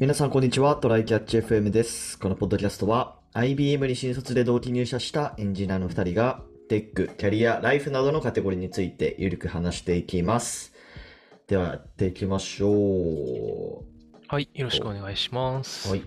[0.00, 0.76] 皆さん、こんにちは。
[0.76, 2.18] トライキャッチ FM です。
[2.18, 10.72] このポッドキャストは、IBM に新卒で同期入社したエンジニアの2人が、テック、キャリア、ライフなどのカテゴリーについてゆるく話していきます。
[11.48, 13.84] では、やっていきましょ
[14.28, 15.90] はい、よろしくお願いします。
[15.90, 15.90] う。
[15.90, 16.02] はい。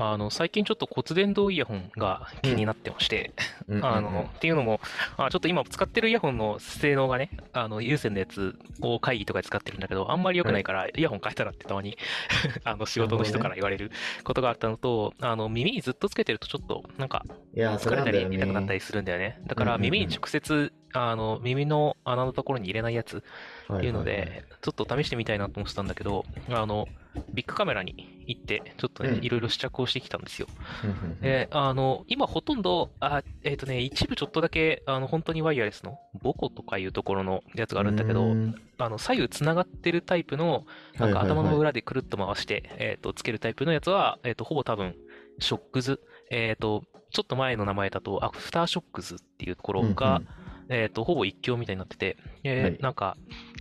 [0.00, 3.32] あの、最近ちょっと骨伝導イヤホンが気になってまして、
[3.66, 3.84] うん。
[3.84, 4.80] あの、っていうのも、
[5.16, 11.98] あちょっと今使ってるイヤホンの性能がね、あの、有線のやつを会議とかで使ってるんだけど、あんまり良くないから、イヤホン変えたらってたまに、
[12.62, 13.90] あの、仕事の人から言われる
[14.22, 18.80] ことがあったのと、あの、耳にずっとつけてるとちょっと、なんか、疲れたり痛くなったりね。
[18.80, 19.40] するんだよね。
[19.46, 19.90] だからうんうんうん。
[19.90, 23.22] 耳に直接、あの、耳の穴のところに入れないやつ
[23.68, 26.88] はっていうのはいはいで、ちょっと試してみたいなと思ってたんだけど、あの、
[27.32, 29.24] ビッグカメラに行って、ちょっとねう、ん。
[29.24, 30.48] いろいろ試着をしてきたんですよ。
[30.84, 38.54] うんうんうんで、あの、今ほとんど、あ、えっとね、一部ちょっとだけ、あの、本当にワイヤレスの、ボコとかいうところのやつがあるんだけど、うん。
[38.78, 40.64] あの、左右つながってるタイプの、
[40.98, 44.94] なんか頭の裏でくるっと回して、えっと、つけるタイプのやつは、えっと、ほぼ多分、
[45.40, 46.00] ショックズ、
[46.30, 50.20] えっと、ちょっと前の名前だと、アフターショックズっていうところが、
[50.68, 52.78] えっと、ほぼ一強みたいになってて、えーはい。
[52.80, 53.16] なんか、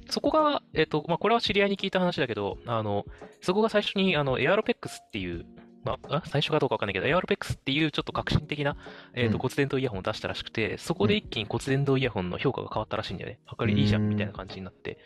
[0.10, 3.06] そこが、えっと、まあ、これは知り合いに聞いた話だけど、あの、
[3.42, 5.46] そこが最初に、あの、エアロペックスっていう、
[5.84, 8.76] まあ、あ最初かどうかわかんないけど、エアロペックスっていうちょっと革新的な、
[9.14, 9.40] えっと、うん。
[9.40, 13.40] 骨伝導イヤホンを出したらしくて、そこで一気に骨伝導イヤホンの評価が変わったらしいんだよね。
[13.46, 14.98] あ、これいいじゃん、みたいな感じになって。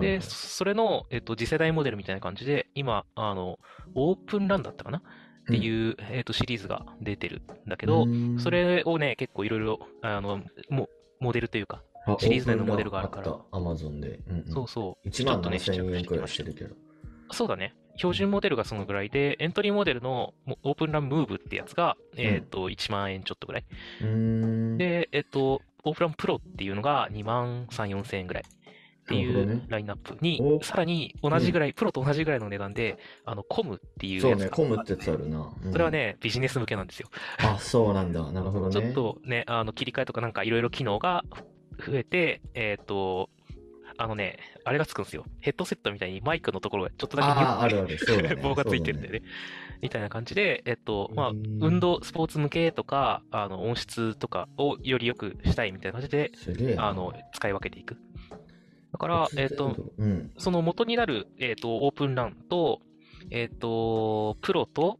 [0.00, 3.58] で、それの、えっと、次世代モデルみたいな感じで、今、あの、
[3.94, 4.98] オープンランだったかな？
[4.98, 8.38] っていう、えっと、シリーズが出てるんだけど、うん。
[8.38, 10.90] それをね、結構いろいろ、あの、も
[11.20, 14.20] モデルというか、あシリーズ内のモデルがあるからオープンで。
[14.28, 16.74] うんうんそうそう、1ちょ万っとね、試着7000円くらいしてるけど。
[17.30, 17.74] そうだね。
[17.96, 23.64] 標準モデルがそのぐらいで、エントリーモデルのもオープンランムーブってやつが、えっと、1万円ちょっとぐらい。
[24.00, 24.78] うーん。
[24.78, 28.44] で、えっと、オープンランプロっていうのが2万3、4千円ぐらい。
[29.08, 35.50] っていうラインナップに、おさらに同じぐらい、プロと同じぐらいの値段で、あの、コムっていうそうね、コムってやつあるな。
[35.64, 37.08] うんそれはね、ビジネス向けなんですよ。
[37.38, 38.20] あ、そうなんだ。
[38.32, 38.72] なるほどね。
[38.72, 41.24] ちょっとね、あの、切り替えとかなんかいろいろ機能が
[41.86, 43.30] 増えて、えっと、
[43.96, 45.24] あのね、あれがつくんですよ。
[45.40, 47.98] ヘッドセットみたいにマイクのところがちょっとだけああ、あるある。
[47.98, 48.36] そうだね。
[48.42, 49.22] 棒がついてるんでそうね。
[49.82, 56.30] みたいな感じで、えっと、まあ、運動、スポーツ向けとか、あの、音質とかをより良くしたいみたいな感じで。
[56.78, 57.96] あの、使い分けていく。
[58.92, 60.32] だから、えっと、うん。
[60.38, 62.80] その元になる、えっと、オープンランと、
[63.30, 64.98] えっと、プロと、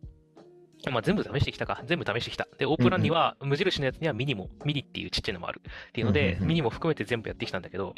[0.90, 1.82] まあ、全部試してきたか。
[1.86, 2.46] 全部試してきた。
[2.58, 5.60] で、オープンランには、無印のやつにはミニも、ミニっていうちっちゃいのもある。
[5.88, 7.94] っていうのでミニも含めて全部やってきたんだけど、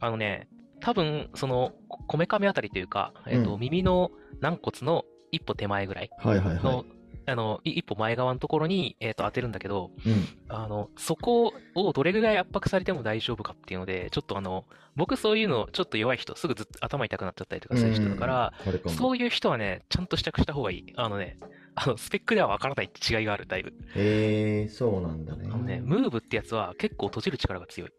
[0.00, 0.48] あのね、
[0.80, 6.84] 多分、その、こめかみあたりというか、えっと、うん耳の軟骨の一歩手前ぐらいはいはいはの、
[7.30, 10.10] あの、い一歩前側のところに、えっと、当てるんだけど、い。
[10.10, 10.24] うん。
[10.48, 14.64] あの、そこをどれぐらい圧迫されても大丈夫かっていうので、ちょっとあの、
[14.96, 18.52] 僕そういうのちょっと弱い人、すぐずっと頭痛くなっちゃったりとかする人だから、
[18.84, 18.90] うん。
[18.90, 20.92] そういう人はね、ちゃんと試着した方がいい。
[20.96, 21.36] あのね、
[21.74, 23.72] あの、スペックではわからないって違いがある、だいぶ。
[23.94, 25.48] へえ、そうなんだね。
[25.52, 27.90] あのね、ムーブってやつは結構閉じる力が強い。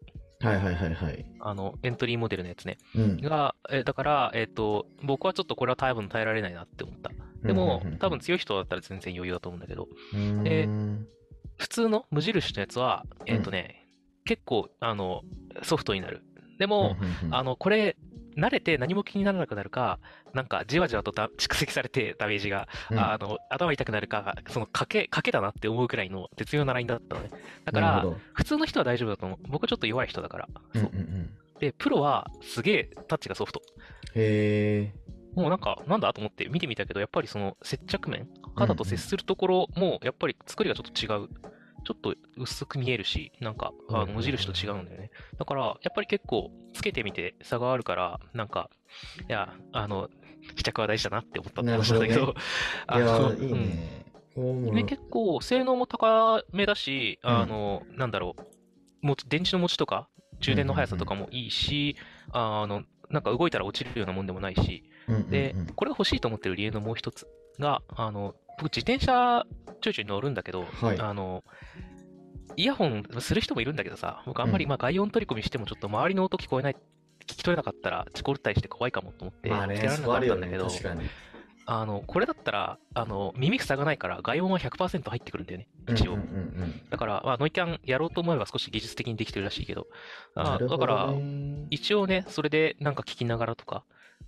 [0.42, 1.24] はいはいはいはい。
[1.40, 2.78] あの、エントリーモデルのやつね。
[2.94, 3.16] うん。
[3.18, 7.10] が、えだから、えっ、と、僕はちょっとこれは多分耐えられないなって思った。
[7.42, 11.06] でも、多分強い人だったら全然余裕だと思うんだけど、うん、でうん
[11.60, 13.86] 普通の無印のやつは、えっ、とね、
[14.24, 15.22] 結構、あの、
[15.62, 16.22] ソフトになる。
[16.58, 17.96] でも、うんうんあの、これ、
[18.36, 19.98] 慣れて何も気にならなくなるか、
[20.32, 27.30] なんかじわじわとだ蓄積されてダメージが、うんあの、頭痛くなるか、その賭け、賭けだなって思うくらいの絶妙なラインだったのね。
[27.64, 29.38] だから普通の人は大丈夫だと思う。
[29.48, 30.48] 僕はちょっと弱い人だから。
[31.58, 33.60] で、プロはすげえタッチがソフト。
[34.14, 34.94] へえ。
[35.40, 41.28] もうなんか、なんだと思って見てみたけど、やっぱりその接着面、肌と接するところも、やっぱり作りがちょっと違う。
[41.82, 45.10] ちょっと薄く見えるし、なんか、あの無印と違うんだよね。
[45.38, 48.68] だから、やっぱり結構、つけてみて差があるから、なんか、
[49.26, 50.10] いや、あの、
[50.56, 52.34] 試着は大事だなって思ったって話だけど、い
[52.86, 53.46] あやの、ー、
[54.66, 54.84] いいね。
[54.84, 58.36] 結構、性能も高めだし、あの、なんだろ
[59.02, 60.08] う、もう電池の持ちとか、
[60.40, 61.96] 充電の速さとかもいいし、
[62.32, 64.84] あの、なんか動いたら落ちるようなもんでもないし、
[65.28, 67.26] で、これが欲しいと思ってる理由のもう一つ
[67.58, 69.46] が、あの、僕自転車
[69.80, 71.44] ちょいちょい乗るんだけど、はいあの、
[72.56, 76.78] イヤホンする人もいるんだけどさ、僕あんまり、うんまあ外音取り込みしてもちょっと周りの音聞こえない、聞
[77.26, 80.18] き取れなかったら事故ったりして怖いかもと思って、まあね、つけられなか。
[80.18, 80.68] ったんだけど。
[81.66, 86.18] あの、これだったら、あの、耳塞がないから外音は100%入ってくるんだよね、一応。
[86.90, 89.86] だから、まあ、ノイキャンやろうと思えば少し技術的にできてるらしいけど、
[90.34, 90.42] うん。
[90.42, 91.66] あなるほどだから、ね。
[91.70, 93.84] 一応ね、それでなんか聞きながらとか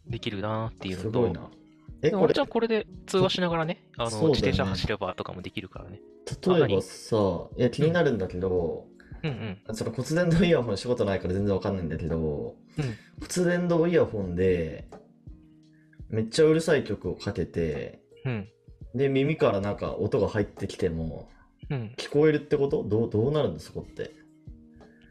[0.06, 1.50] できるなっていうのと、すごいな。
[2.02, 6.00] え、これゃん、これで通話しながらね、あの、ね自転車走ればとかもできるからね。
[6.46, 7.16] 例えばさ、
[7.56, 8.86] いや、気になるんだけど、
[9.22, 9.76] うんうん。
[9.76, 12.96] その骨伝導イヤホン仕事ないから全然わかんないんだけど、うん
[13.36, 14.88] 骨伝導イヤホンで、
[16.08, 18.48] めっちゃうるさい曲をかけて、うん。
[18.94, 21.30] で、耳からなんか音が入ってきても、
[21.70, 21.94] うん。
[21.96, 22.82] 聞こえるってこと？
[22.82, 24.10] どう、どうなるんですそこって？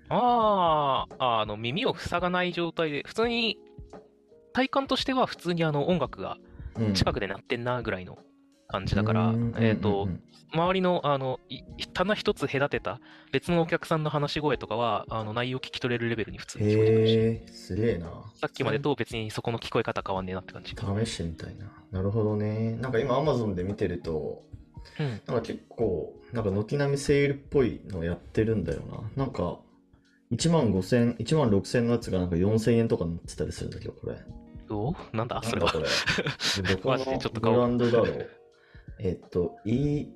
[0.10, 3.58] ああ、あの、耳を塞がない状態で、普通に、
[4.54, 6.38] 体感としては普通にあの音楽が
[6.76, 6.94] うん。
[6.94, 8.18] 近くで鳴ってんなぐらいの
[8.68, 10.08] 感じだから、うんえっ、と、
[10.54, 11.62] 周りの、あの、い
[11.94, 13.00] 棚一つ隔てた
[13.32, 18.08] 別のお客さんの話し声とかは、あの、内容聞き取れるレベルに普通うんに聞こえてくるし、へえ、すげえな。
[18.36, 20.72] さっきまでと別にそこの聞こえ方変わんねえなって感じ。
[20.72, 21.72] 試してみたいな。
[21.92, 22.78] なるほどね。
[22.78, 24.44] なんか今 Amazon で見てると、
[25.00, 25.10] うん。
[25.10, 28.82] なんか結構、なんか軒並みセールっぽいのやってるんだよ
[29.16, 29.26] な。
[29.26, 29.60] なんか、
[30.32, 34.16] 1万5千、1万6千のやつがなんか4千円とかになってたりするんだけど、これ。
[34.76, 35.42] おなんだ？
[35.44, 35.72] それは。
[35.74, 35.82] ど
[36.82, 36.98] こ？
[36.98, 38.30] のちょっと買おうブランドだろう。
[39.00, 40.08] えっと、イ、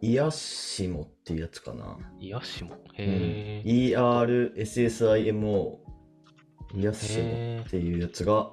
[0.00, 1.98] イヤシモっていうやつかな。
[2.18, 2.74] イヤシモ？
[2.94, 3.68] へえ。
[3.68, 4.66] ERSSIMO。
[6.74, 8.50] イヤシモへっていうやつが、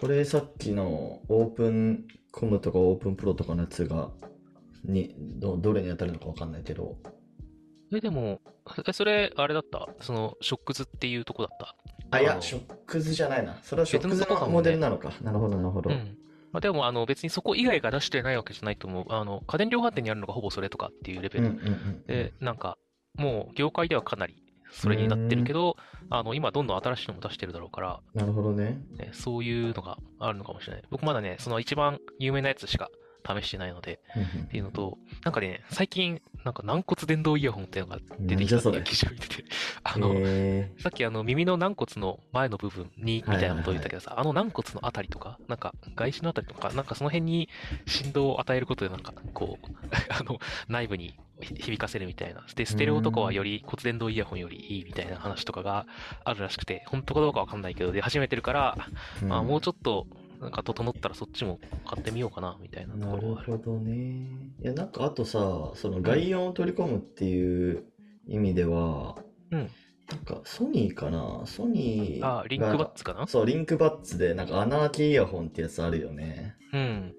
[0.00, 4.10] これさっきのオープンコムとかオープンプロとかのやつが、
[4.84, 6.96] に、どどれに当たるのかわかんないけど、
[7.92, 8.40] え、でも、
[8.86, 9.88] え、それ、あれだった？
[10.00, 11.74] その、ショックズっていうとこだった？
[12.10, 13.58] あ、いや、ショックズじゃないな。
[13.62, 15.12] それはショックズ別のモデルなのか。
[15.22, 15.90] なるほど、なるほど。
[15.90, 16.16] うん。
[16.52, 19.06] まあ、でも、あの、別にそこ以外が出してないわけじゃないと思う。
[19.10, 21.46] あの、家電量販店にあるのがほぼそれとかっていうレベル。
[21.46, 22.78] うんで、なんか、
[23.14, 25.76] もう、業界ではかなりそれになってるけど、
[26.10, 28.80] あの、今どんどん新しいのも出してるだろうから、なるほどね。
[28.96, 30.82] ね、そういうのがあるのかもしれない。
[30.90, 32.90] 僕まだね、その一番有名なやつしか
[33.40, 34.00] 試してないので、
[34.46, 39.44] っていうのと、なんかね、最近、なんか軟骨電動イヤホンっていうのが出てきたっていう記事を見てて、
[39.82, 47.48] あの、へさっきあの耳の軟骨の前の部分にみたいなことを言ったけどさ、あの軟骨のあたりとか、なんか外視のあたりとか、なんかその辺に
[47.86, 49.66] 振動を与えることでなんかこう、
[50.08, 50.38] あの
[50.68, 52.44] 内部に響かせるみたいな。
[52.54, 55.86] で、ステレオとかはより骨伝導イヤホンよりいいみたいな話とかが
[56.24, 60.06] あるらしくて、本当かどうかわかんないけど、出始めてるから、ーあもうちょっと
[60.40, 63.52] なんか整ったらそっちも買ってみようかなみたいなとなころはある。
[63.52, 64.52] るほどね。
[64.62, 67.84] いや、なんかあとさ、その外音を取り込むっていう
[68.26, 69.16] 意味では、
[69.50, 69.70] うん
[70.10, 71.42] なんかソニーかな？
[71.44, 73.26] ソニーあ、リンクバッツかな？
[73.26, 76.56] そう、リンクバッツで、なんか穴開きイヤホンってやつあるよね。
[76.72, 77.14] うん。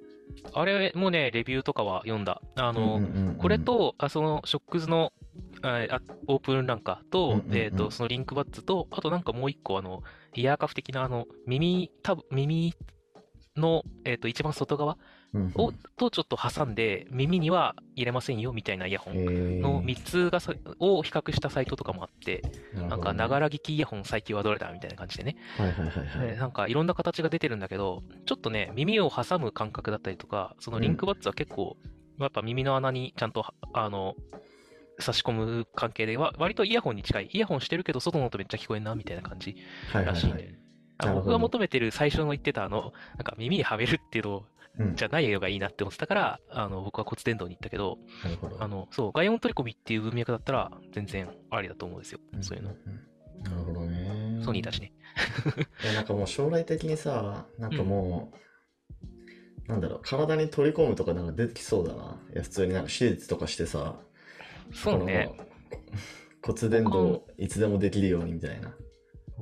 [0.53, 2.41] あれもね、レビューとかは読んだ。
[2.55, 5.13] あの、うんうんうんうんこれ、と、あその、ショックズの、
[5.61, 10.01] ああオープンランカーと、うんうんうんえっ、と、そのリンクバッツと、あとなんかもう一個、あの、
[10.33, 12.73] イヤーカフ的な、あの、耳、多分耳
[13.59, 14.97] の、えっ、と、一番外側
[15.55, 23.39] を、とちょっと挟んで、耳には入れませんよ、みたいなイヤホンの3つがさ、を比較したサイトとかもあって、なんか、ながら。
[23.39, 25.35] ら聞きイヤホン最強はどれだみたいな感じでね。
[25.57, 26.27] はいはいはいはい。
[26.27, 31.77] でなんかいろんな形が出てるんだけど、ちょっとね、耳を挟む感覚だったりとか、そのリンクバッツは結構、
[32.19, 34.15] やっぱ耳の穴にちゃんと、あの、
[34.99, 37.29] 差し込む関係では、割とイヤホンに近い。
[37.31, 39.55] イヤホンしてるけど、外の音めっちゃ聞こえんな、みたいな感じ
[39.91, 40.35] はいはいらしいんで。
[40.35, 40.43] はい。
[40.43, 40.58] あなるほど
[40.99, 44.45] 僕が求めてる最初の言ってた、あの、なんか耳にはめるっていうの
[44.79, 47.97] うんじゃないのがいいなって思ってたから、あの、僕は骨伝導に行ったけど、
[48.41, 48.57] ど。
[48.59, 52.19] あの、そう、外音取り込みっていう文脈だったら、全然ありだと思うんですよ。
[52.37, 52.69] んそういうの。
[52.69, 53.09] んうん
[53.43, 54.41] なるほどね。
[54.43, 54.91] ソニーだしね。
[55.83, 58.33] いや、なんかもう将来的にさ、なんかも
[59.67, 62.19] う、なんだろう、体に取り込むとかなんか出てきそうだな。
[62.33, 63.99] いや、普通になんか手術とかしてさ、
[64.73, 65.31] そうね。
[66.41, 68.73] 骨伝導いつでもできるようにみたいな。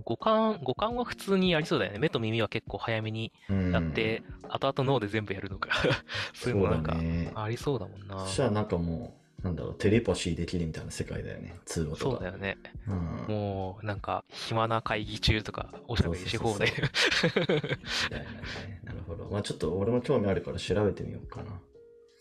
[0.03, 1.99] 五感、五感は普通にありそうだよね。
[1.99, 3.71] 目と耳は結構早めにうん。
[3.71, 5.69] やって、後々脳で全部やるのか。
[6.33, 6.97] そういうのなんか
[7.35, 8.27] ありそうだもんなそ。
[8.27, 11.55] したらなんかもう、なんだろう、テレパシーできるみたいな世界だよね。
[11.65, 12.01] 通話とか。
[12.03, 12.57] そうだよね。
[12.87, 12.95] うん。
[13.27, 16.71] もう、なんか、暇な会議中とか、おしゃべりし放題。
[18.83, 19.25] なるほど。
[19.31, 21.51] まあちょっと俺も興味あるから調べてみようかな。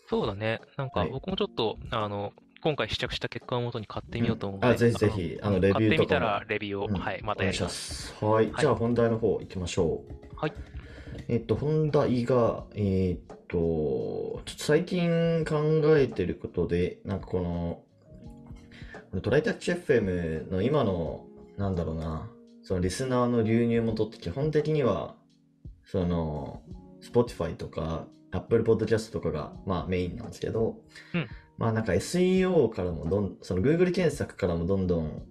[0.09, 0.61] そうだね。
[0.77, 5.79] なんかはい僕もちょっと、あの、今回試着した結果をもとに買ってみようと思うので、あ、ぜひぜひ、あの、レビューとかも。
[5.79, 8.07] 買ってみたらレビューを、うんはい、まお願いしまたやります。
[8.07, 8.25] す。
[8.25, 8.45] はい。
[8.45, 10.35] はいじゃあ本題の方行きましょう。
[10.35, 10.53] はい。
[11.27, 17.81] えっと、本題が、えっと、ちょっと最近考えてることで、なんかこの、
[19.11, 21.25] このトライタッチ FM の今の、
[21.57, 22.29] なんだろうな、
[22.63, 25.15] そのリスナーの流入元って基本的には、
[25.85, 26.61] その、
[27.01, 30.77] Spotify とか Apple Podcast とかが、まあメインなんですけど、
[31.13, 35.23] うんまあなんか SEO からもどん、その Google 検索からもどんどん、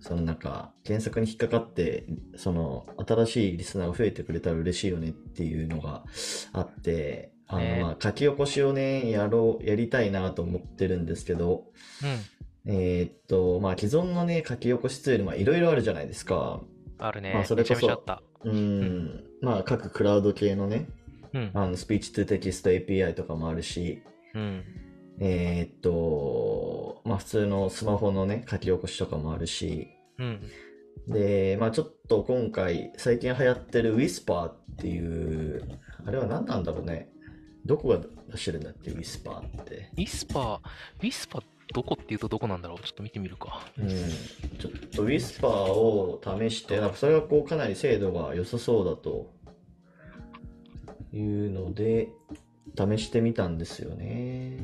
[0.00, 6.04] そのなんか検索に引っかかって、その新しいリスナーが増えてくれたら嬉しいよねっていうのが
[6.52, 11.66] あって、あのねまあ書き起こしをね、やろう、やりたいなと思ってるんですけど、
[12.02, 12.34] うん。
[12.66, 16.60] えーっと、まあ既存のね、書き起こしツール、まあいろいろあるじゃないですか。
[16.98, 17.34] あるね。
[17.34, 18.04] まあそれこそ。
[18.44, 20.86] うん、まあ各クラウド系のね、
[21.32, 21.50] うん。
[21.54, 24.02] あのスピーチトゥテキスト API とかもあるし、
[24.34, 24.64] うん。
[25.20, 30.40] えーっと、まあ普通のスマホのね、書き起こしとかもあるし、うん。
[31.06, 37.10] で、まあちょっと今回、最近流行ってる Whisper っていう、あれは何なんだろうね。
[37.64, 39.90] どこが出してるんだって Whisper って。
[39.96, 41.42] ウィスパー、ウィスパー
[41.72, 42.78] どこっていうとどこなんだろう？
[42.80, 43.66] ちょっと見てみるか。
[43.78, 43.88] うん。
[43.88, 49.32] ちょっと Whisper を試して、なんかそれがこうかなり精度が良さそうだと
[51.12, 52.08] いうので、
[52.76, 54.58] 試してみたんですよね。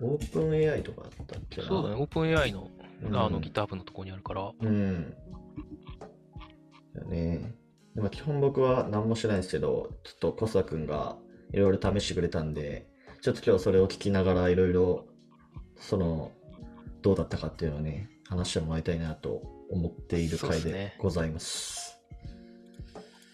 [0.00, 2.70] オープン AI とかあったっけなそうだね、オープン AI の
[3.06, 4.52] あのうん GitHub のところにあるから。
[4.60, 5.14] うん。
[7.08, 7.54] ね。
[7.94, 11.16] でも基本僕は何もしてないんですけど、ちょっとコサ君が
[11.52, 12.88] いろいろ試してくれたんで、
[13.22, 15.06] ちょっと今日それを聞きながらいろいろ、
[15.76, 16.32] その、
[17.02, 21.97] どうだったかっていうのをね、話してもらいたいなと思っている回でございます。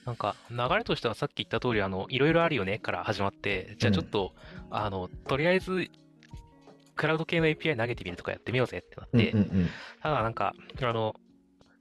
[0.07, 4.35] なんか、流れとしてはさっき言った通り、あの、いろいろあるよねから始まって、じゃあちょっと、
[4.71, 5.89] あの、とりあえず、
[6.97, 9.69] クラウド系の API 投げてみるとかやってみようぜってなって、うんうん
[10.03, 11.15] ただなんか、あの、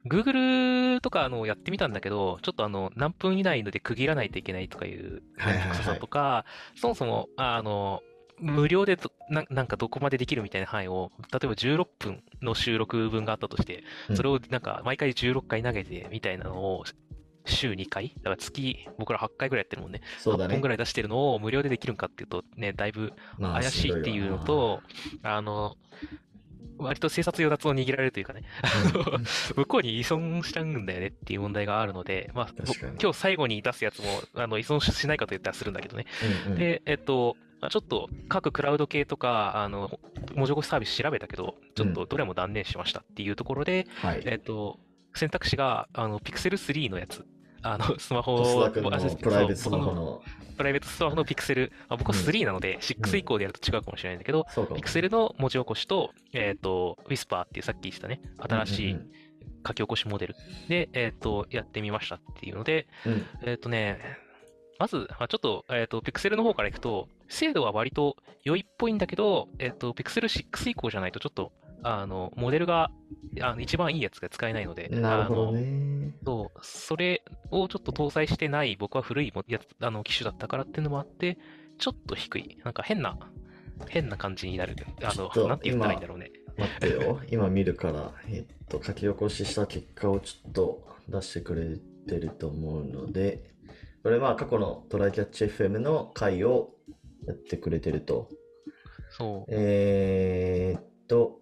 [0.06, 5.68] Google とかあのやってみたんだけど、ちょっとあの、何分以内ので区切らないといけないとかいうはいはいはい。
[5.68, 8.02] 面倒くささとか、そもそも、あの、
[8.40, 14.18] 無料でどななんかどこまでできるみたいな範囲を、例えば16分の収録分があったとして、うん。
[14.18, 16.84] それをなんか毎回16回投げてみたいなのを
[17.46, 18.14] 週2回？
[18.18, 20.02] だから月、僕ら8回ぐらいやってるもんね。
[20.20, 20.68] 8そうだね本ぐ。
[20.68, 24.82] らい出してるのを無料でできるんかっていうとね、だいぶまあ怪しいっていうのと、
[25.24, 25.76] あの、
[26.78, 28.44] 割と生殺与奪を握られるというかね、
[28.96, 29.24] うん
[29.56, 32.50] 向こうに依存しちゃうんだよねっていう問題があるので、まあ、
[33.02, 36.06] 今日最後に出すやつもあの依存しないかと言ったらするんだけどね。
[36.46, 40.00] うんうんで、えっと、まあちょっと各クラウド系とか、あの、
[40.36, 44.22] 文字起こしサービス調べたけど、ちょっとどれも断念しましたっていうところで、はい。
[44.26, 44.80] えっと、
[45.14, 47.26] 選択肢が、あの、Pixel 3のやつ。
[47.64, 50.22] あの、 スマホのプライベートスマホの、
[50.58, 51.72] プライベートスマホの Pixel。
[51.90, 52.26] あ僕はうん。
[52.26, 54.80] 3なので、6以降でやると違うかもしれないんだけど、そうかも。
[54.80, 59.12] Pixel の文字起こしと、えっと、Whisper っていうさっき言ってたね、新しいうん
[59.66, 60.36] 書き起こしモデル。
[60.68, 63.14] で、えっと、やってみましたっていうので、うん。
[63.14, 64.00] うんえっとね、
[64.80, 71.52] まず、まあちょっと、えっと、Pixel の方からいくと、精度は割と良いっぽいんだけど、えっと、Pixel 6以降じゃないとちょっと、
[71.84, 72.92] あの、モデルが、
[73.42, 76.16] あの一番いいやつが使えないので、なるほどね。
[76.26, 81.38] そう、それをちょっと搭載してない、僕は古いもやつあの機種だったからっていうのもあって、
[81.78, 82.58] ちょっと低い。
[82.64, 83.18] なんか変な、
[83.90, 84.76] 変な感じになる。
[85.04, 86.32] あの、なんて言ったらいいんだろうね。
[86.58, 87.20] 待ってよ。
[87.30, 93.54] 今見るから、えっと、書き起こしした結果をちょっと出してくれてると思うので、
[94.04, 96.76] これは過去のトライキャッチ FM の回を
[97.26, 98.30] やってくれてると。
[99.10, 99.52] そう。
[99.52, 101.40] えーっと、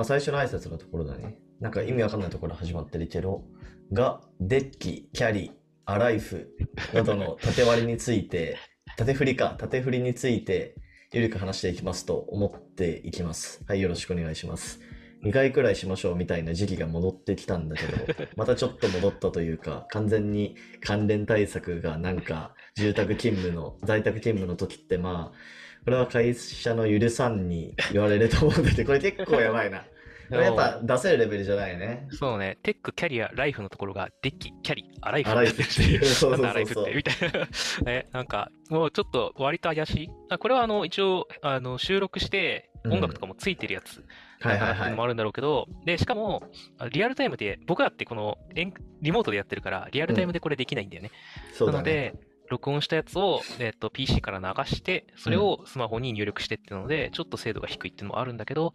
[0.00, 1.36] まあ、最初の挨拶のところだね。
[1.60, 3.44] なんか意味わかんないところ始まってるけど、
[3.92, 5.50] が、デッキ、キャリー、
[5.84, 6.48] アライフ
[6.94, 8.56] などの縦割りについて、
[8.96, 10.74] 縦振りか、縦振りについて、
[11.12, 13.62] ゆるく話していきますと思っていきます。
[13.68, 14.80] はい、よろしくお願いします。
[15.22, 25.38] 2回くらいしましょうみたいな時期が戻ってきたんだけど、 またちょっと戻ったというか、完全に関連対策がなんか、住宅勤務の、在宅勤務の時ってまあ、
[25.84, 29.84] これは会社の許さんに言われると思うんだけど、これ結構やばいな。
[30.30, 32.06] やっぱ出せるレベルじゃないね。
[32.10, 37.48] そうね、テック、キャリア、ライフのところが、デッキ、キャリ、アライフアライフって いうそうそうそうそうみたいな。
[37.84, 40.08] ね、なんか、もうちょっと割と怪しい。
[40.28, 44.02] あこれはあの、一応、あの、収録して、うん音楽とかもついてるやつ
[44.40, 51.10] はいはいはっていうのもあるんだろうけど、で、しかも、あリアルタイムで、僕らってこの、リモートでやってるから、リアルタイムでこれできないんだよね。
[51.52, 51.54] い。
[51.54, 51.74] そうだね。
[51.74, 52.14] なので、
[52.50, 58.74] 録音したやつを、えっと PC から流して、それをスマホに入力してっていうので、ちょっと精度が低いっていうのもあるんだけど、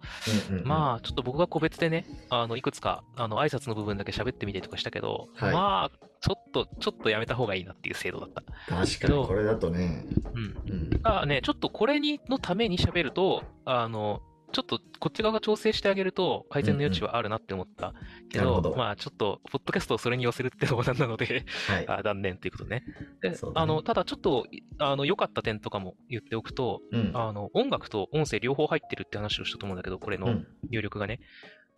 [0.50, 8.42] うんうんうんまあ、ちょっと僕が個別でね、あの、いくつか、あの、挨拶の部分だけ喋ってみたりとかしたけど、はいまあ、ちょっと、ちょっとやめた方がいいなっていう精度だった。
[8.42, 10.42] 確かにこれだとね、うん。
[10.42, 14.22] うん、あね、ちょっとこれに、のために喋ると、あの、
[14.56, 17.94] ちょっとこっち側が調整してあげると改善の余地はあるなって思った
[18.32, 21.88] けど、なるほどまあちょっと、ポッドキャストをそれに寄せるってのもなんなので、はい。
[21.92, 22.86] あ断念ということね。
[23.22, 27.12] で、ねあの、ただちょっと、いあの、良かった点とかも言っておくと、うん。
[27.14, 31.20] あの、音楽と音声両方入ってるって話をしたと思うんだけど、これのうん入力がね。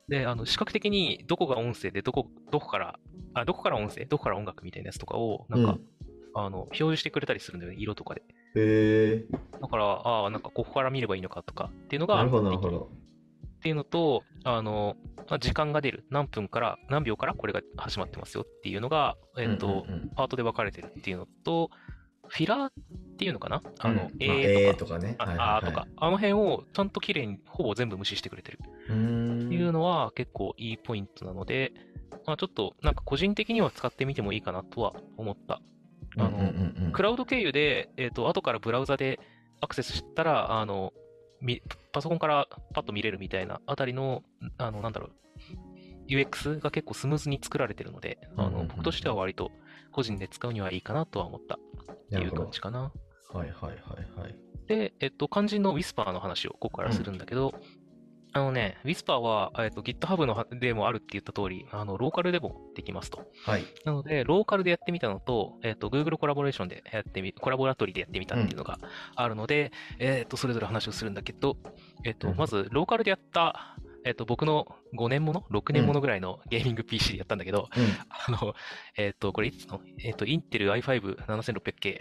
[0.07, 3.00] で、あの、視覚的にどこが音声で、どこ、どこから、
[3.34, 5.81] あ、どこから音声、どこから音楽みたいなやつとかを、なんか、うん
[6.39, 8.22] あの、表示してくれたりするんだよね、色とかで。
[8.58, 12.90] へえだから、ああ、なんかここから見ればいいのかとかっていうのが、なるほど、なるほど。
[13.58, 14.96] っていうのと、あの、
[15.30, 16.06] まあ時間が出る。
[16.10, 18.44] 何分から、何秒からこれが始まってますよ。
[18.44, 20.10] っていうのが、えっ、と、うんうんうん。
[20.16, 21.72] パートで分かれてるっていうのと、
[22.28, 22.72] フィラーっ
[23.18, 23.64] ていうのかな？
[23.80, 23.98] あの、うん。
[23.98, 25.16] まあえーとか、とかね。
[25.18, 28.60] あはいはいとか、あの辺をちゃんと綺麗にほぼ全部無視してくれてる。
[28.84, 31.74] っていうのは結構いいポイントなので、
[32.26, 35.62] まあちょっとなんか個人的には使ってみてもいいかなとは思った。
[36.18, 39.20] あの、うんうんうんうんクラウド経由で、えっ、と、後からブラウザで
[39.62, 40.94] アクセスしたら、あの、
[41.42, 44.24] みパソコンからパッと見れるみたいなあたりの、
[44.58, 45.12] あの、なんだろう、
[46.08, 49.52] UX が結構スムーズに作られてるので、あうんうんうんの僕としては割と
[49.92, 52.80] 個人で使うにはいいかなとは思ったっていう感じかな。
[52.80, 52.92] は
[53.34, 54.36] いはいはいはい。
[54.68, 57.54] で、えっと、肝心の Whisper の話をここからするんだけど、
[58.38, 63.25] あのね、Whisper は、えっと、GitHub のでもあるって言った通り、あの、ローカルでもできますと。
[63.46, 63.63] はい。
[63.84, 68.77] なので、ローカルでやってみたのと、えっと、Google コラボレーションでやってみ、コラボラトリでやってみたっていうのが
[69.15, 71.58] あるので、えっと、それぞれ話をするんだけど、
[72.03, 73.75] えっと、うんまず、ローカルでやった、
[74.06, 77.84] えっと、僕の5年もの ?6 年ものぐらいのゲーミング PC でやったんだけど、うん。
[78.10, 78.53] あの、
[78.96, 79.82] えっ、と、これいつの？
[80.03, 82.00] えっ、と、インテル i5-7600K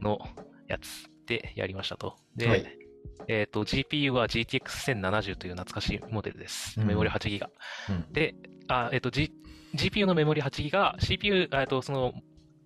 [0.00, 0.20] の
[0.68, 2.16] やつでやりましたと。
[2.36, 2.89] で、はい
[3.28, 6.80] えっ、と、GPU は GTX1070 という懐かしいモデルです。
[6.80, 7.46] うんメモリ 8GB。
[7.90, 8.34] うんで、
[8.68, 9.32] あ、えっ、と、G、
[9.74, 12.12] GPU のメモリ 8GB、CPU、えっ、と、その、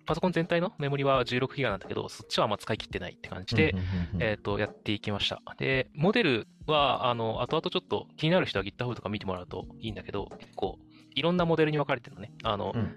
[0.05, 3.73] パソコン全体のメモリは 16GB なんだけど、そっちはあんま使い切ってないって感じで、
[4.19, 5.41] えっ、と、やっていきました。
[5.57, 10.77] で、モデルは、あの、後々ちょっと気になる人は GitHub とか見てもらうといいんだけど、結構、
[11.15, 12.33] いろんなモデルに分かれてるのね。
[12.43, 12.95] あの、うん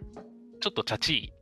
[0.61, 1.33] ちょっとチャチい、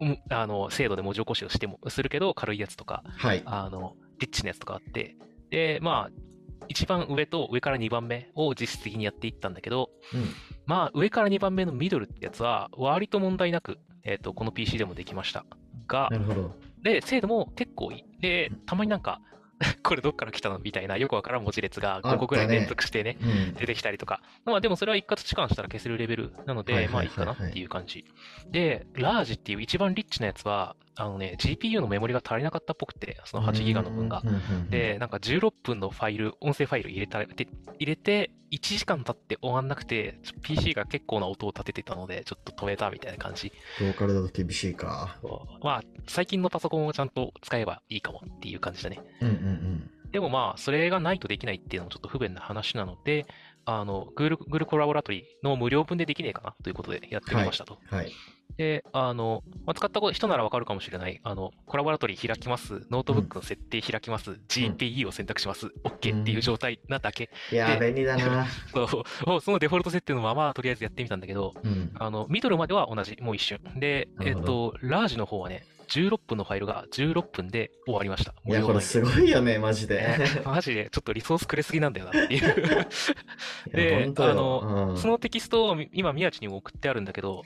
[0.00, 3.42] うんあの、精度で文字起こしをしても、するけど、軽いやつとか、はい。
[3.44, 5.16] あの、リッチなやつとかあって、
[5.50, 10.24] で、まあ、一番上と上から2番目を実質的にやっていったんだけど、うん
[10.66, 15.44] まあ、上から2番目のミドルってやつは、割と問題なく、えっ、と、この PC でもできました。
[15.86, 16.54] がな、るほど。
[16.82, 18.20] で、精度も結構いい。
[18.20, 19.20] で、たまになんか、
[19.82, 20.58] これどっから来たの？
[20.58, 23.54] みたいな、よくわからん文字列が5個ぐらい連続してね、うん。
[23.54, 24.20] 出てきたりとか。
[24.44, 28.04] まあでもそれは一括置換したら消せるレベルなので、まあいいかなっていう感じ。
[28.50, 34.22] で、ラージっていう一番リッチなやつは、あのね、GPU のメモリが足りなかったっぽくて、その8ギガの分が。
[34.24, 37.48] うんうんうんうん、で、なんか16分のファイル、音声ファイル入れたで
[37.78, 43.52] 入れて、1時間経って終わんなくて、PC が結構な音を立ててたので、ちょっと止めたみたいな感じ。
[43.80, 45.18] ローカルだと厳しいか。
[45.62, 49.00] まあ、最近のパソコンをちゃんと使えばいいかもっていう感じだね。
[49.20, 53.26] うんうんでもまあ、それがないとできないっていうのもちょっと不便な話なので、
[53.66, 57.78] あの、Google, Google コラボラトリーの無料分でできねえかなということでやってみましたと。
[57.90, 57.98] うん。
[57.98, 58.12] はい。
[58.56, 67.30] で、あの、まあ、使った人ならわかるかもしれない、あの、 Colaboratory 開きます、ノートブックの設定開きます、GPU を選択します、OK っていう状態なだけ。
[67.52, 68.46] いやー、で便利だな。
[68.72, 69.04] そ
[69.36, 71.90] う、そのデフォルト設定のままとりあえずやってみたんだけど、うん。
[71.94, 73.60] あの、ミドルまでは同じ、もう一瞬。
[73.76, 78.34] で、えっと、ラージの方はね、16分のファイルが16分で終わりました。
[78.46, 79.96] いや、これすごいよね、マジで。
[79.96, 82.42] ねマジで、ちょっとリソースくれすぎなんだよなっていう。
[83.68, 87.44] いやであのうんそのテキストを今、宮地にも送ってあるんだけど、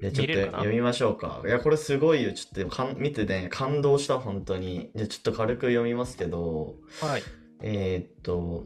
[0.00, 1.42] いやちょっと読みましょうか。
[1.44, 2.32] いや、これすごいよ。
[2.32, 4.90] ちょっとかん見てね、感動した、本当に。
[4.94, 7.22] じゃあちょっと軽く読みますけど、はい。
[7.62, 8.64] えーっと、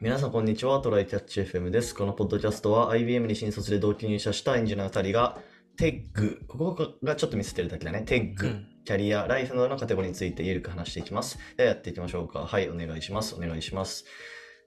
[0.00, 1.94] 皆さんこんにちは、トライキャッチ FM です。
[1.94, 5.38] このポッドキャストは IBM に新卒で同期入社したエンジニア2人が、
[5.76, 8.02] テッグ、ここがちょっと見せてるだけだね。
[8.06, 11.38] テッグ、うんキャリア、ライフなどのカテゴリーについてゆるく話していきます。
[11.58, 12.40] ではやっていきましょうか。
[12.40, 13.34] はい、お願いします。
[13.34, 14.06] お願いします。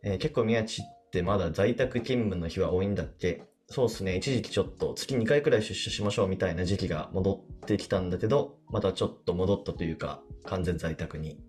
[0.03, 3.43] えー結構宮地ってまだ在宅勤務の日は多いんだっけ？
[3.67, 4.17] そうっすね。
[4.17, 11.39] 一時期ちょっと月2回くらい出社しましょうみたいな時期が戻ってきたんだけど、またちょっと戻ったというか、完全在宅に。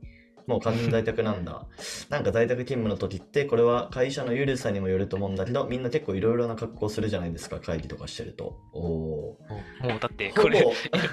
[0.47, 1.67] もう完全在宅なんだ。
[2.11, 8.59] なんか在宅勤務の時って、これは会社の緩さにもよると思うんだけど、みんな結構いろいろな格好するじゃないですか、会議とかしてると。
[8.73, 9.89] おー。
[9.89, 10.65] もうだって、これ、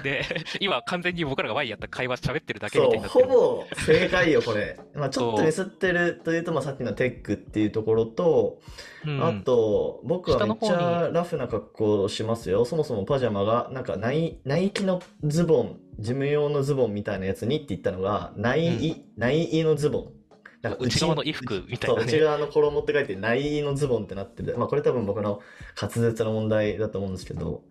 [0.02, 0.24] で、
[0.60, 3.08] 今完全に僕らがワイやった会話喋ってるだけみたいにな。
[3.08, 4.78] ほぼ正解よ、これ。
[4.94, 8.60] まあちょっとミスってるというと、まあさっきのテックっていうところと、
[9.06, 12.64] うんあと、僕はめっちゃラフな格好をしますよ。
[12.64, 20.12] そもそもパジャマが、なんかナイ、ナイキのズボン、事務用のズボンみたいなやつにって言ったのが、ナイイ、ナイイのズボン。
[20.62, 24.56] なんか内側の衣服みたいなね内側の衣って書いて、ナイイのズボンってなってる。
[24.56, 25.40] まあこれ多分僕の
[25.80, 27.64] 滑舌の問題だと思うんですけど、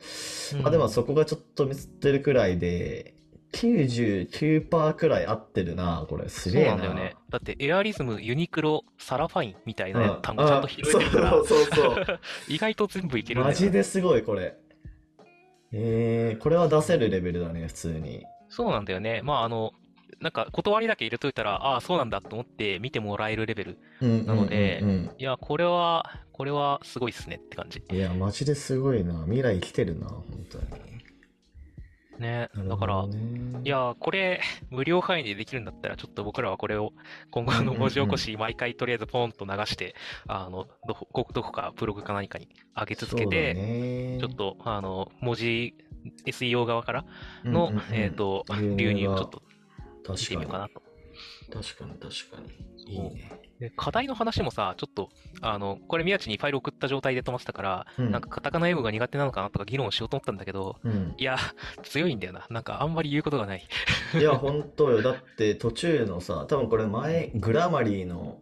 [0.54, 3.16] うんまあでもそこがちょっとミスってるくらいで、
[3.54, 6.30] 99%くらい合ってるな、これ。
[6.30, 6.78] すげえな。
[6.78, 7.16] だよね。
[7.30, 12.20] だって、エアリズム、ユニクロ、サラファインみたいな単語ちゃんと拾えてるからそう、そうそうそう。
[12.48, 14.58] 意外と全部いけるんだマよねジですごい、これ。
[15.74, 18.26] えー、これは出せるレベルだね、普通に。
[18.50, 19.22] そうなんだよね。
[19.24, 19.72] まあ、あの、
[20.20, 23.78] なんか、断りだけ入れといたら、ああ、そうなんだと思って見てもらえるレベル。
[24.02, 27.82] うんなのでうんうんいや、これは、これはすごいっすねって感じ。
[27.90, 29.24] うんいや、マジですごいな。
[29.24, 30.66] 未来来てるな、本当に。
[32.22, 32.50] ね。
[32.56, 36.94] だからねいや、これ、 無料範囲でできるんだったら、ちょっと僕らはこれを、
[37.32, 39.96] 今後の文字起こし、毎回とりあえずポンと流して、
[40.28, 45.76] あの、どこ、どこかブログか何かに上げ続けて、ねちょっと、あの、文字、
[46.26, 47.06] SEO 側から
[47.44, 48.46] の、うんうんうんえっ、と、
[48.78, 49.44] 流入をがちょっと
[50.12, 50.36] 見て確かに。
[50.38, 50.82] みようかなと。
[51.52, 52.94] 確かに、確かに。
[52.94, 53.41] いいね。
[53.62, 61.13] で課題の話もさ、ちょっと、あの、これ宮地にファイル送った状態で止まってたから、うんなんかカタカナ英語が苦手なのかなとか議論しようと思ったんだけど、うん。
[61.15, 61.38] いや、
[61.84, 62.47] 強いんだよな。
[62.50, 63.67] なんかあんまり言うことがない。
[64.19, 65.04] いや、本当よ。
[65.04, 68.39] だって途中のさ、多分これ前、 Grammarly の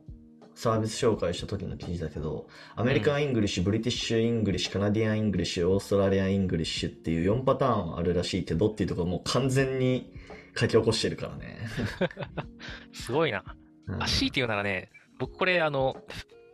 [0.56, 2.48] サービス紹介した時の記事だけど、
[2.78, 10.14] American English、British English、Canadian English、Australian English っていう4パターンあるらしいけどっていうところもう完全に
[10.58, 11.60] 書き起こしてるからね。
[12.94, 13.44] すごいな。
[13.88, 15.98] うんあ、強いて言うならね、僕これ、あの、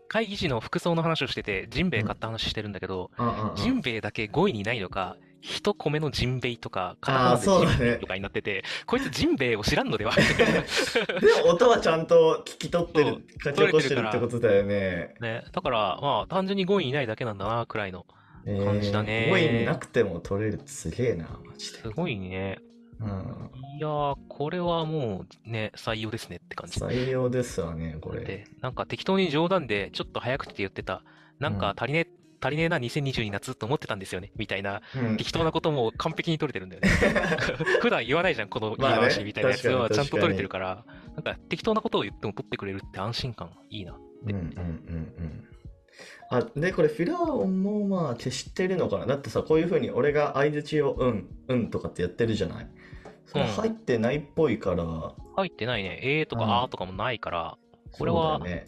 [0.07, 3.11] 会議時の服装の話をしてて、ジンベエ買った話してるんだけど、
[3.55, 15.13] ジンベエだけ5位にないのか、一米のジンベイとか、あー片方でジンベイとかになってて、こいつジンベエを知らんのでは でも音はちゃんと聞き取ってる、書き起こしてるってことだよね。
[15.19, 15.43] ね。
[15.51, 18.05] だから、まあ、単純に5位にいないだけなんだな、くらいの。
[18.45, 21.79] 感じだねえー5位なくても取れるってすげえな、マジで。
[21.79, 22.59] すごいね。
[22.99, 23.51] うん。
[23.77, 26.79] いやー、これはもうね、採用ですねって感じ。
[26.79, 28.23] 採用ですわね、これ。
[28.23, 31.03] で、なんか適当に冗談で、ちょっと早くて言ってた、
[31.39, 32.07] なんか足りね、
[32.41, 36.89] 足りねえな、2022夏と思ってたんですよね、みたいな、うん適当なことも完璧に取れてるんだよね。
[37.81, 43.95] 普段言わないじゃん、この言い回しみたいなやつはちゃんと取れてる確から、なんか適当なことを言っても取ってくれるって安心感いいな。
[44.25, 44.47] うんうんうんう
[45.23, 45.47] ん。
[46.29, 52.67] あ、で、これフィラー音もまあ消してるのかなだってさ、こういう風に俺が相槌をうん、うんとかってやってるじゃない
[53.25, 54.83] それうん入ってないっぽいから、
[55.35, 55.99] 入ってないね。
[56.03, 57.57] えーとかうんあーとかもないから、
[57.91, 58.65] これはそうだよね。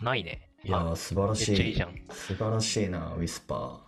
[0.00, 0.48] ないね。
[0.64, 1.56] いやー、素晴らめっしい。
[1.56, 1.94] ちゃいいじゃん。
[2.10, 3.80] 素晴らしいな、ウィスパ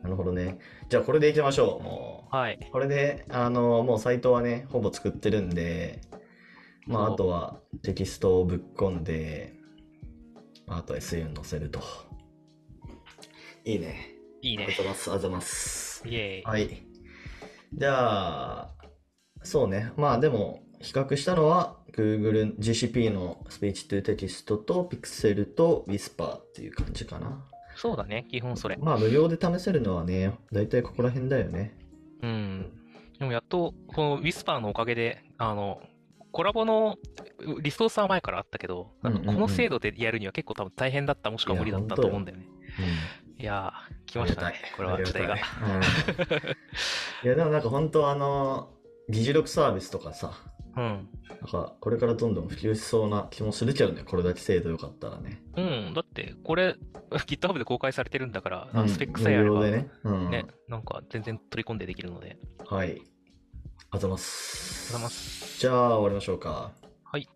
[0.00, 0.02] ー。
[0.02, 0.58] なるほどね。
[0.88, 2.58] じゃあこれでいきましょう、もはい。
[2.60, 2.70] う。
[2.72, 6.00] これで、あの、もうサイトはね、ほぼ作ってるんで、
[6.86, 9.54] まあ、そうあとはテキストをぶっ込んで、
[10.66, 11.80] まあ、あと SU に載せると。
[13.64, 14.14] いいね。
[14.42, 14.76] いいねありが。
[14.76, 15.10] とうございます。
[15.10, 16.02] ありがとうございます。
[16.08, 16.42] イエーイ。
[16.44, 16.68] はい。
[17.74, 18.74] じゃあ、
[19.42, 19.92] そうね。
[19.96, 27.44] まあでも、比較したのは Google GCP のスピーチトゥテキストと Pixel と Whisper っていう感じかな。
[27.74, 28.76] そうだね、基本それ。
[28.76, 31.76] まあ無料で試せるのはね、だいたいここら辺だよね。
[32.22, 32.72] うん。
[33.18, 35.80] でもやっと、このウィスパーのおかげで、あの、
[36.30, 36.96] コラボの
[37.62, 42.46] リソースは前からあったけど、うんうんうんこの制度でやるには結構多分大変だった、もしくは無理だったと思うんだよね。
[43.38, 44.56] いやー、来ましたね。
[44.76, 45.36] これは時代が。
[45.36, 46.38] がたい。
[46.38, 46.56] うん
[47.24, 48.70] いやでもなんか本当あの、
[49.08, 50.32] 議事録サービスとかさ、
[50.76, 51.08] うん。
[51.28, 55.42] なんかこれからどんどん普及しそうな気もするけどね、これだけ精度良かったらね。
[55.56, 55.94] うん。
[55.94, 56.76] だって、これ、
[57.26, 59.88] GitHub で公開されてるんだから、あうんのスペックさえあれば、ね。
[60.04, 60.30] うん。
[60.30, 62.38] ね、なんか全然取り込んでできるので。
[62.66, 63.02] はい。
[63.90, 64.92] あざいます。
[64.92, 65.58] ざいます。
[65.58, 66.72] じゃあ終わりましょうか。
[67.04, 67.28] はい。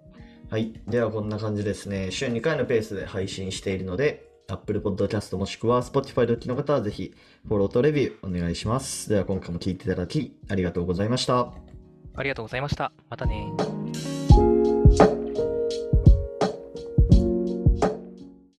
[0.51, 0.73] はい。
[0.87, 2.11] ではこんな感じですね。
[2.11, 7.12] 週2回のペースで配信しているので、Apple Podcast もしくは Spotify でお聞きの方はぜひ
[7.47, 9.09] フォローとレビューお願いします。
[9.09, 11.53] では今回も聞いていただきありがとうございました。
[12.15, 12.93] ありがとうございました。
[13.09, 13.51] またね